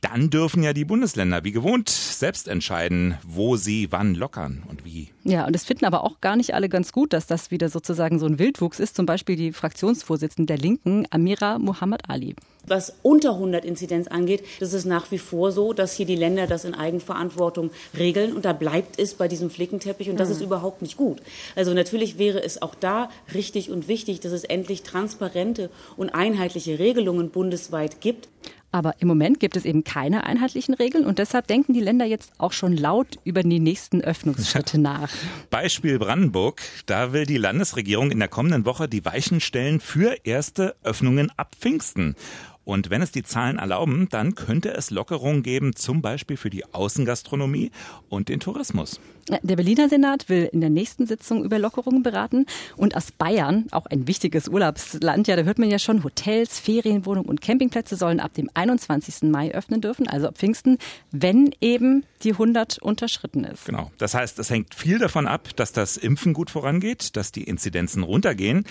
dann 0.00 0.30
dürfen 0.30 0.64
ja 0.64 0.72
die 0.72 0.84
Bundesländer 0.84 1.44
wie 1.44 1.52
gewohnt 1.52 1.88
selbst 1.88 2.48
entscheiden, 2.48 3.16
wo 3.22 3.56
sie 3.56 3.92
wann 3.92 4.16
lockern 4.16 4.64
und 4.68 4.84
wie. 4.84 5.10
Ja, 5.22 5.46
und 5.46 5.54
das 5.54 5.64
finden 5.64 5.84
aber 5.84 6.02
auch 6.02 6.20
gar 6.20 6.34
nicht 6.34 6.54
alle 6.54 6.68
ganz 6.68 6.90
gut, 6.90 7.12
dass 7.12 7.26
das 7.26 7.52
wieder 7.52 7.68
sozusagen 7.68 8.18
so 8.18 8.26
ein 8.26 8.40
Wildwuchs 8.40 8.80
ist. 8.80 8.96
Zum 8.96 9.06
Beispiel 9.06 9.36
die 9.36 9.52
Fraktionsvorsitzende 9.52 10.54
der 10.54 10.58
Linken, 10.58 11.06
Amira 11.10 11.60
Muhammad 11.60 12.10
Ali. 12.10 12.34
Was 12.66 12.94
unter 13.02 13.32
100 13.32 13.64
Inzidenz 13.64 14.08
angeht, 14.08 14.44
das 14.60 14.72
ist 14.72 14.84
nach 14.84 15.10
wie 15.10 15.18
vor 15.18 15.52
so, 15.52 15.72
dass 15.72 15.94
hier 15.94 16.06
die 16.06 16.16
Länder 16.16 16.46
das 16.46 16.64
in 16.64 16.74
Eigenverantwortung 16.74 17.70
regeln 17.96 18.32
und 18.34 18.44
da 18.44 18.52
bleibt 18.52 18.98
es 18.98 19.14
bei 19.14 19.28
diesem 19.28 19.50
Flickenteppich 19.50 20.10
und 20.10 20.18
das 20.18 20.28
mhm. 20.28 20.34
ist 20.34 20.40
überhaupt 20.42 20.82
nicht 20.82 20.96
gut. 20.96 21.20
Also 21.54 21.74
natürlich 21.74 22.18
wäre 22.18 22.42
es 22.42 22.62
auch 22.62 22.74
da 22.74 23.08
richtig 23.34 23.70
und 23.70 23.88
wichtig, 23.88 24.20
dass 24.20 24.32
es 24.32 24.44
endlich 24.44 24.82
transparente 24.82 25.70
und 25.96 26.10
einheitliche 26.10 26.78
Regelungen 26.78 27.30
bundesweit 27.30 28.00
gibt. 28.00 28.28
Aber 28.72 28.94
im 28.98 29.08
Moment 29.08 29.40
gibt 29.40 29.56
es 29.56 29.64
eben 29.64 29.84
keine 29.84 30.24
einheitlichen 30.24 30.74
Regeln 30.74 31.06
und 31.06 31.18
deshalb 31.18 31.46
denken 31.46 31.72
die 31.72 31.80
Länder 31.80 32.04
jetzt 32.04 32.32
auch 32.36 32.52
schon 32.52 32.76
laut 32.76 33.18
über 33.24 33.42
die 33.42 33.58
nächsten 33.58 34.02
Öffnungsschritte 34.02 34.78
nach. 34.80 35.10
Beispiel 35.48 35.98
Brandenburg. 35.98 36.60
Da 36.84 37.14
will 37.14 37.24
die 37.24 37.38
Landesregierung 37.38 38.10
in 38.10 38.18
der 38.18 38.28
kommenden 38.28 38.66
Woche 38.66 38.86
die 38.86 39.02
Weichen 39.04 39.40
stellen 39.40 39.80
für 39.80 40.16
erste 40.24 40.76
Öffnungen 40.82 41.32
ab 41.38 41.54
Pfingsten. 41.58 42.16
Und 42.66 42.90
wenn 42.90 43.00
es 43.00 43.12
die 43.12 43.22
Zahlen 43.22 43.58
erlauben, 43.58 44.08
dann 44.10 44.34
könnte 44.34 44.74
es 44.74 44.90
Lockerungen 44.90 45.44
geben, 45.44 45.76
zum 45.76 46.02
Beispiel 46.02 46.36
für 46.36 46.50
die 46.50 46.64
Außengastronomie 46.74 47.70
und 48.08 48.28
den 48.28 48.40
Tourismus. 48.40 49.00
Der 49.28 49.56
Berliner 49.56 49.88
Senat 49.88 50.28
will 50.28 50.48
in 50.52 50.60
der 50.60 50.70
nächsten 50.70 51.06
Sitzung 51.06 51.44
über 51.44 51.58
Lockerungen 51.58 52.02
beraten. 52.02 52.46
Und 52.76 52.96
aus 52.96 53.10
Bayern, 53.10 53.66
auch 53.72 53.86
ein 53.86 54.06
wichtiges 54.06 54.48
Urlaubsland, 54.48 55.26
ja, 55.26 55.34
da 55.34 55.42
hört 55.42 55.58
man 55.58 55.70
ja 55.70 55.78
schon, 55.78 56.04
Hotels, 56.04 56.60
Ferienwohnungen 56.60 57.28
und 57.28 57.40
Campingplätze 57.40 57.96
sollen 57.96 58.20
ab 58.20 58.34
dem 58.34 58.48
21. 58.54 59.22
Mai 59.30 59.52
öffnen 59.52 59.80
dürfen, 59.80 60.06
also 60.06 60.28
ab 60.28 60.38
Pfingsten, 60.38 60.78
wenn 61.10 61.50
eben 61.60 62.04
die 62.22 62.32
100 62.32 62.78
unterschritten 62.78 63.44
ist. 63.44 63.66
Genau. 63.66 63.90
Das 63.98 64.14
heißt, 64.14 64.38
es 64.38 64.50
hängt 64.50 64.74
viel 64.74 64.98
davon 64.98 65.26
ab, 65.26 65.48
dass 65.56 65.72
das 65.72 65.96
Impfen 65.96 66.32
gut 66.32 66.50
vorangeht, 66.50 67.16
dass 67.16 67.32
die 67.32 67.44
Inzidenzen 67.44 68.04
runtergehen. 68.04 68.64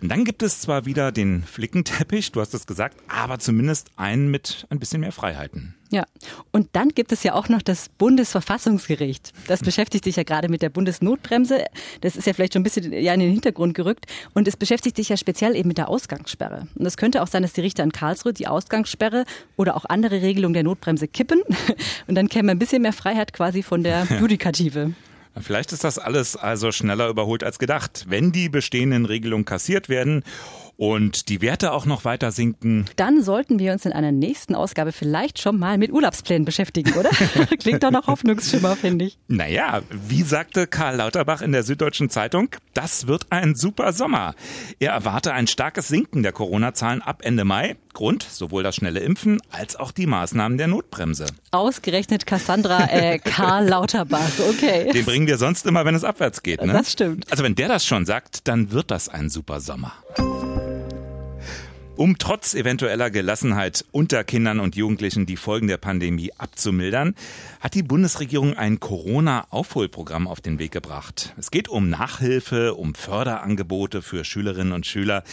Und 0.00 0.08
dann 0.08 0.24
gibt 0.24 0.42
es 0.42 0.60
zwar 0.60 0.86
wieder 0.86 1.12
den 1.12 1.42
Flickenteppich, 1.42 2.32
du 2.32 2.40
hast 2.40 2.54
es 2.54 2.66
gesagt, 2.66 2.96
aber 3.08 3.38
zumindest 3.38 3.90
einen 3.96 4.30
mit 4.30 4.66
ein 4.70 4.78
bisschen 4.78 5.00
mehr 5.00 5.12
Freiheiten. 5.12 5.74
Ja, 5.90 6.04
und 6.52 6.68
dann 6.72 6.90
gibt 6.90 7.12
es 7.12 7.22
ja 7.22 7.34
auch 7.34 7.48
noch 7.48 7.62
das 7.62 7.88
Bundesverfassungsgericht. 7.88 9.32
Das 9.46 9.60
beschäftigt 9.60 10.04
sich 10.04 10.16
ja 10.16 10.22
gerade 10.22 10.48
mit 10.48 10.60
der 10.60 10.68
Bundesnotbremse. 10.68 11.64
Das 12.02 12.16
ist 12.16 12.26
ja 12.26 12.34
vielleicht 12.34 12.52
schon 12.52 12.60
ein 12.60 12.64
bisschen 12.64 12.92
ja, 12.92 13.14
in 13.14 13.20
den 13.20 13.30
Hintergrund 13.30 13.74
gerückt. 13.74 14.04
Und 14.34 14.46
es 14.46 14.56
beschäftigt 14.56 14.96
sich 14.96 15.08
ja 15.08 15.16
speziell 15.16 15.56
eben 15.56 15.68
mit 15.68 15.78
der 15.78 15.88
Ausgangssperre. 15.88 16.68
Und 16.74 16.84
es 16.84 16.98
könnte 16.98 17.22
auch 17.22 17.26
sein, 17.26 17.42
dass 17.42 17.54
die 17.54 17.62
Richter 17.62 17.84
in 17.84 17.92
Karlsruhe 17.92 18.34
die 18.34 18.48
Ausgangssperre 18.48 19.24
oder 19.56 19.76
auch 19.76 19.86
andere 19.86 20.20
Regelungen 20.20 20.54
der 20.54 20.64
Notbremse 20.64 21.08
kippen. 21.08 21.40
Und 22.06 22.14
dann 22.14 22.28
käme 22.28 22.52
ein 22.52 22.58
bisschen 22.58 22.82
mehr 22.82 22.92
Freiheit 22.92 23.32
quasi 23.32 23.62
von 23.62 23.82
der 23.82 24.06
Judikative. 24.20 24.92
Vielleicht 25.40 25.72
ist 25.72 25.84
das 25.84 25.98
alles 25.98 26.36
also 26.36 26.72
schneller 26.72 27.08
überholt 27.08 27.44
als 27.44 27.58
gedacht, 27.58 28.06
wenn 28.08 28.32
die 28.32 28.48
bestehenden 28.48 29.04
Regelungen 29.04 29.44
kassiert 29.44 29.88
werden 29.88 30.24
und 30.78 31.28
die 31.28 31.42
Werte 31.42 31.72
auch 31.72 31.86
noch 31.86 32.04
weiter 32.04 32.30
sinken. 32.30 32.84
Dann 32.94 33.22
sollten 33.22 33.58
wir 33.58 33.72
uns 33.72 33.84
in 33.84 33.92
einer 33.92 34.12
nächsten 34.12 34.54
Ausgabe 34.54 34.92
vielleicht 34.92 35.40
schon 35.40 35.58
mal 35.58 35.76
mit 35.76 35.92
Urlaubsplänen 35.92 36.44
beschäftigen, 36.44 36.92
oder? 36.92 37.10
Klingt 37.58 37.82
doch 37.82 37.90
noch 37.90 38.06
Hoffnungsschimmer, 38.06 38.76
finde 38.76 39.06
ich. 39.06 39.18
Naja, 39.26 39.82
wie 39.90 40.22
sagte 40.22 40.68
Karl 40.68 40.96
Lauterbach 40.96 41.42
in 41.42 41.50
der 41.50 41.64
Süddeutschen 41.64 42.10
Zeitung, 42.10 42.50
das 42.74 43.08
wird 43.08 43.26
ein 43.30 43.56
super 43.56 43.92
Sommer. 43.92 44.36
Er 44.78 44.92
erwarte 44.92 45.32
ein 45.32 45.48
starkes 45.48 45.88
Sinken 45.88 46.22
der 46.22 46.30
Corona-Zahlen 46.30 47.02
ab 47.02 47.22
Ende 47.24 47.44
Mai. 47.44 47.76
Grund 47.92 48.22
sowohl 48.22 48.62
das 48.62 48.76
schnelle 48.76 49.00
Impfen 49.00 49.40
als 49.50 49.74
auch 49.74 49.90
die 49.90 50.06
Maßnahmen 50.06 50.58
der 50.58 50.68
Notbremse. 50.68 51.26
Ausgerechnet 51.50 52.24
Cassandra 52.24 52.88
äh, 52.88 53.18
Karl 53.24 53.66
Lauterbach, 53.66 54.30
okay. 54.48 54.92
Den 54.92 55.04
bringen 55.04 55.26
wir 55.26 55.38
sonst 55.38 55.66
immer, 55.66 55.84
wenn 55.84 55.96
es 55.96 56.04
abwärts 56.04 56.44
geht. 56.44 56.64
Ne? 56.64 56.72
Das 56.72 56.92
stimmt. 56.92 57.28
Also 57.32 57.42
wenn 57.42 57.56
der 57.56 57.66
das 57.66 57.84
schon 57.84 58.06
sagt, 58.06 58.46
dann 58.46 58.70
wird 58.70 58.92
das 58.92 59.08
ein 59.08 59.28
super 59.28 59.58
Sommer. 59.58 59.92
Um 61.98 62.16
trotz 62.16 62.54
eventueller 62.54 63.10
Gelassenheit 63.10 63.84
unter 63.90 64.22
Kindern 64.22 64.60
und 64.60 64.76
Jugendlichen 64.76 65.26
die 65.26 65.36
Folgen 65.36 65.66
der 65.66 65.78
Pandemie 65.78 66.30
abzumildern, 66.38 67.16
hat 67.58 67.74
die 67.74 67.82
Bundesregierung 67.82 68.56
ein 68.56 68.78
Corona-Aufholprogramm 68.78 70.28
auf 70.28 70.40
den 70.40 70.60
Weg 70.60 70.70
gebracht. 70.70 71.34
Es 71.38 71.50
geht 71.50 71.66
um 71.66 71.90
Nachhilfe, 71.90 72.74
um 72.74 72.94
Förderangebote 72.94 74.00
für 74.00 74.24
Schülerinnen 74.24 74.72
und 74.72 74.86
Schüler, 74.86 75.24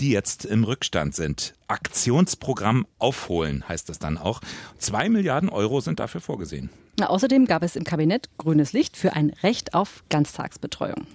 die 0.00 0.12
jetzt 0.12 0.46
im 0.46 0.64
Rückstand 0.64 1.14
sind. 1.14 1.52
Aktionsprogramm 1.68 2.86
Aufholen 2.98 3.68
heißt 3.68 3.90
es 3.90 3.98
dann 3.98 4.16
auch. 4.16 4.40
Zwei 4.78 5.10
Milliarden 5.10 5.50
Euro 5.50 5.82
sind 5.82 6.00
dafür 6.00 6.22
vorgesehen. 6.22 6.70
Außerdem 7.02 7.44
gab 7.44 7.62
es 7.62 7.76
im 7.76 7.84
Kabinett 7.84 8.30
grünes 8.38 8.72
Licht 8.72 8.96
für 8.96 9.12
ein 9.12 9.34
Recht 9.42 9.74
auf 9.74 10.02
Ganztagsbetreuung. 10.08 11.06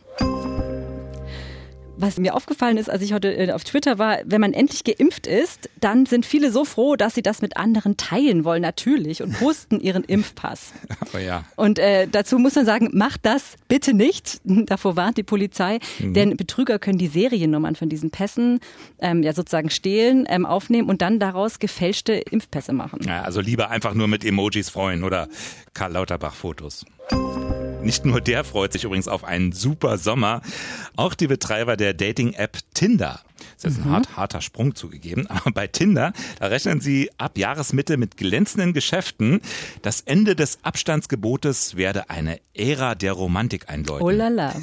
Was 2.01 2.17
mir 2.17 2.33
aufgefallen 2.33 2.77
ist, 2.77 2.89
als 2.89 3.01
ich 3.01 3.11
heute 3.11 3.35
äh, 3.35 3.51
auf 3.51 3.65
Twitter 3.65 3.99
war, 3.99 4.19
wenn 4.23 4.39
man 4.39 4.53
endlich 4.53 4.85
geimpft 4.85 5.27
ist, 5.27 5.69
dann 5.81 6.05
sind 6.05 6.25
viele 6.25 6.49
so 6.49 6.63
froh, 6.63 6.95
dass 6.95 7.13
sie 7.13 7.21
das 7.21 7.41
mit 7.41 7.57
anderen 7.57 7.97
teilen 7.97 8.45
wollen, 8.45 8.61
natürlich, 8.61 9.21
und 9.21 9.33
posten 9.33 9.79
ihren 9.81 10.05
Impfpass. 10.05 10.71
Oh 11.13 11.17
ja. 11.17 11.43
Und 11.57 11.77
äh, 11.77 12.07
dazu 12.07 12.39
muss 12.39 12.55
man 12.55 12.65
sagen, 12.65 12.91
macht 12.93 13.25
das 13.25 13.55
bitte 13.67 13.93
nicht. 13.93 14.39
Davor 14.45 14.95
warnt 14.95 15.17
die 15.17 15.23
Polizei, 15.23 15.79
mhm. 15.99 16.13
denn 16.13 16.37
Betrüger 16.37 16.79
können 16.79 16.99
die 16.99 17.07
Seriennummern 17.07 17.75
von 17.75 17.89
diesen 17.89 18.11
Pässen 18.11 18.61
ähm, 18.99 19.21
ja 19.21 19.33
sozusagen 19.33 19.69
stehlen, 19.69 20.25
ähm, 20.29 20.45
aufnehmen 20.45 20.87
und 20.87 21.01
dann 21.01 21.19
daraus 21.19 21.59
gefälschte 21.59 22.13
Impfpässe 22.13 22.71
machen. 22.71 23.01
Ja, 23.05 23.23
also 23.23 23.41
lieber 23.41 23.71
einfach 23.71 23.93
nur 23.93 24.07
mit 24.07 24.23
Emojis 24.23 24.69
freuen 24.69 25.03
oder 25.03 25.27
Karl 25.73 25.91
Lauterbach 25.91 26.33
Fotos. 26.33 26.85
Nicht 27.81 28.05
nur 28.05 28.19
der 28.19 28.43
freut 28.43 28.73
sich 28.73 28.83
übrigens 28.83 29.07
auf 29.07 29.23
einen 29.23 29.51
super 29.53 29.97
Sommer, 29.97 30.41
auch 30.97 31.13
die 31.13 31.27
Betreiber 31.27 31.77
der 31.77 31.93
Dating-App 31.93 32.57
Tinder. 32.73 33.21
Das 33.39 33.71
ist 33.71 33.77
jetzt 33.77 33.79
mhm. 33.79 33.91
ein 33.91 33.91
hart, 33.91 34.17
harter 34.17 34.41
Sprung 34.41 34.75
zugegeben. 34.75 35.27
Aber 35.29 35.51
bei 35.51 35.67
Tinder, 35.67 36.13
da 36.39 36.47
rechnen 36.47 36.81
sie 36.81 37.09
ab 37.17 37.37
Jahresmitte 37.37 37.97
mit 37.97 38.17
glänzenden 38.17 38.73
Geschäften. 38.73 39.41
Das 39.81 40.01
Ende 40.01 40.35
des 40.35 40.59
Abstandsgebotes 40.63 41.75
werde 41.75 42.09
eine 42.09 42.39
Ära 42.53 42.95
der 42.95 43.13
Romantik 43.13 43.69
einläuten. 43.69 44.05
Oh 44.05 44.09
lala. 44.09 44.53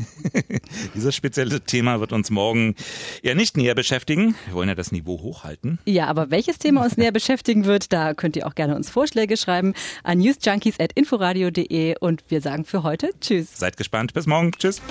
Dieses 0.94 1.14
spezielle 1.14 1.60
Thema 1.60 2.00
wird 2.00 2.12
uns 2.12 2.30
morgen 2.30 2.74
ja 3.22 3.34
nicht 3.34 3.56
näher 3.56 3.74
beschäftigen. 3.74 4.34
Wir 4.46 4.54
wollen 4.54 4.68
ja 4.68 4.74
das 4.74 4.92
Niveau 4.92 5.20
hochhalten. 5.22 5.78
Ja, 5.86 6.06
aber 6.06 6.30
welches 6.30 6.58
Thema 6.58 6.84
uns 6.84 6.96
näher 6.96 7.12
beschäftigen 7.12 7.64
wird, 7.64 7.92
da 7.92 8.14
könnt 8.14 8.36
ihr 8.36 8.46
auch 8.46 8.54
gerne 8.54 8.76
uns 8.76 8.90
Vorschläge 8.90 9.36
schreiben 9.36 9.74
an 10.02 10.18
newsjunkies.inforadio.de 10.18 11.96
und 11.98 12.24
wir 12.28 12.40
sagen 12.40 12.64
für 12.64 12.82
heute 12.82 13.10
Tschüss. 13.20 13.58
Seid 13.58 13.76
gespannt. 13.76 14.12
Bis 14.14 14.26
morgen. 14.26 14.52
Tschüss. 14.52 14.82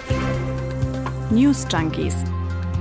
News 1.32 1.65
Junkies. 1.72 2.15